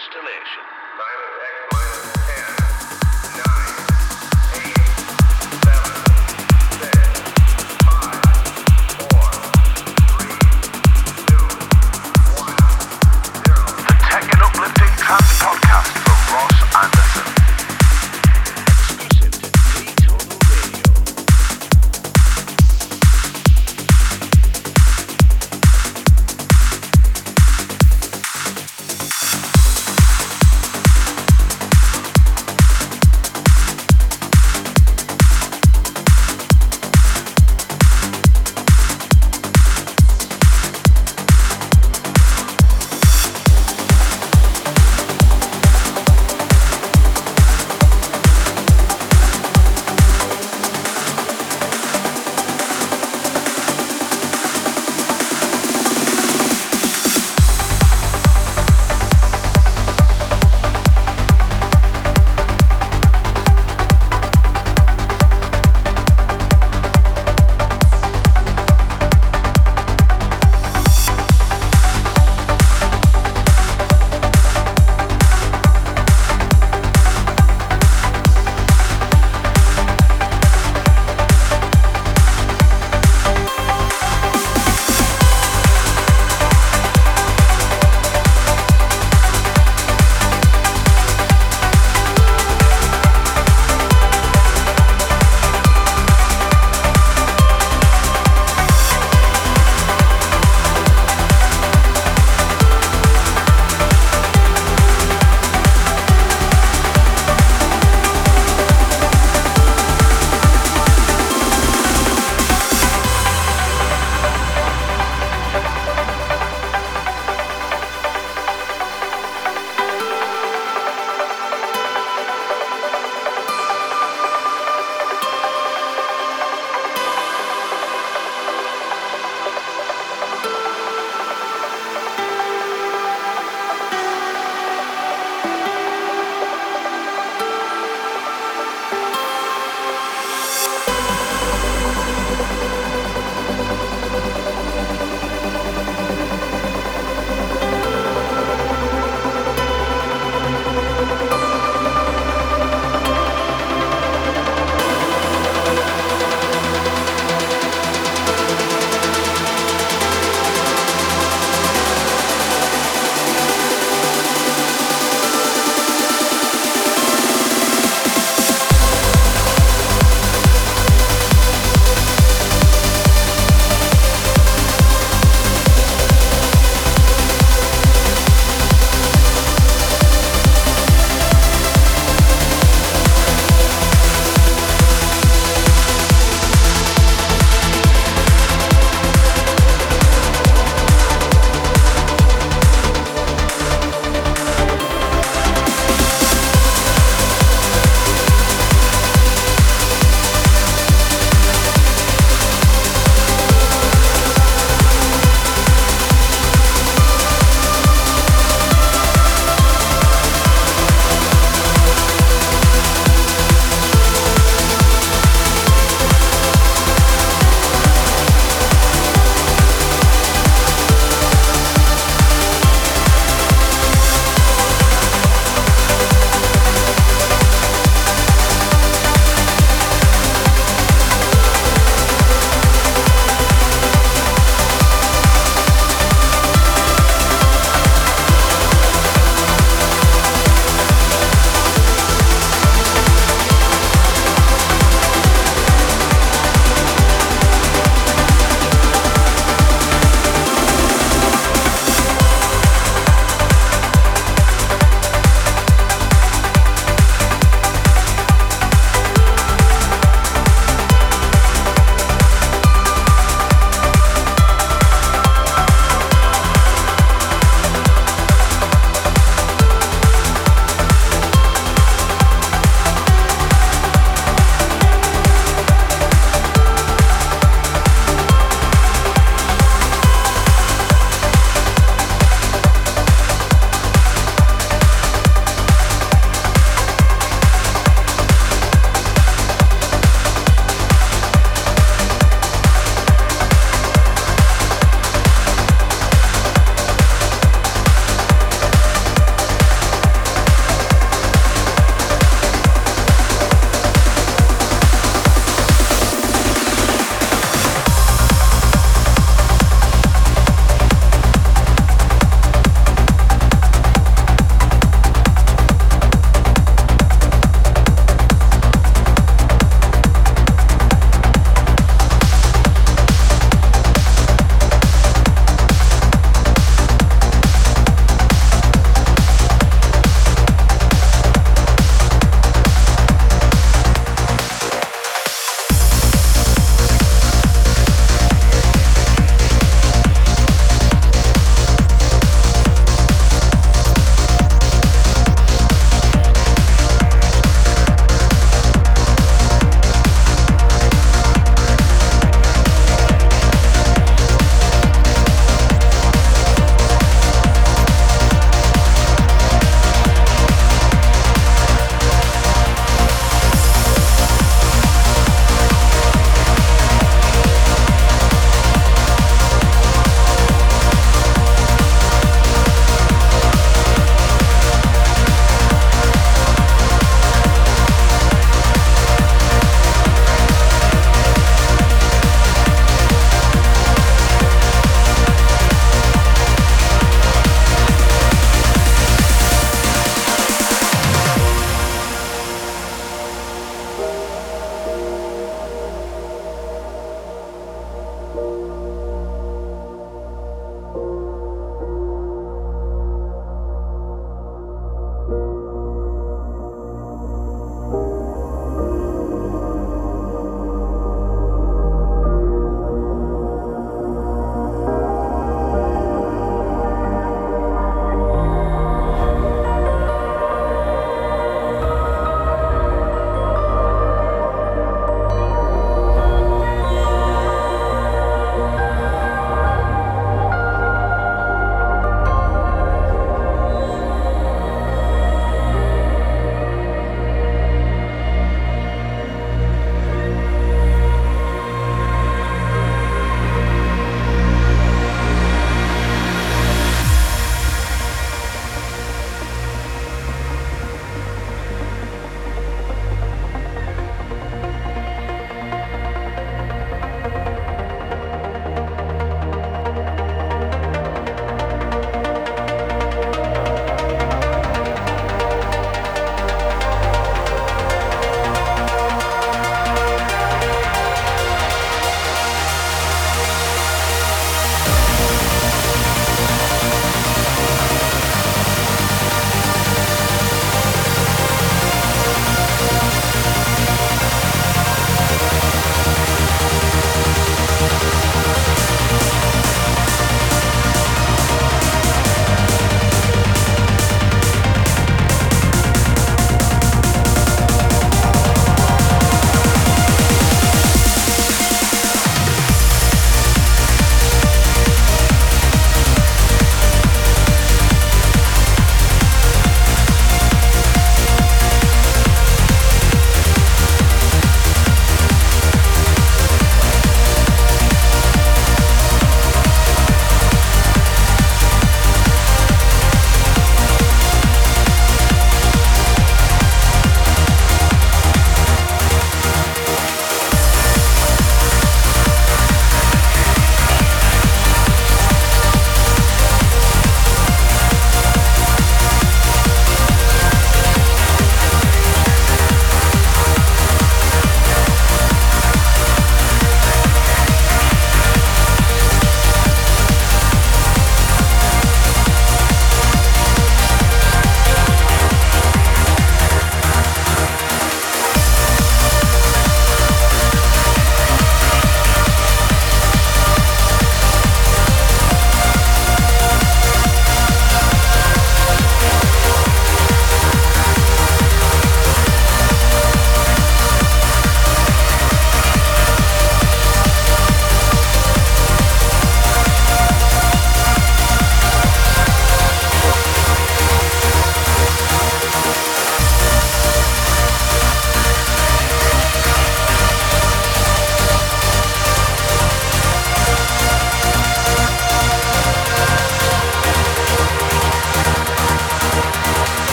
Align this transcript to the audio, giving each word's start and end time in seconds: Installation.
Installation. 0.00 0.70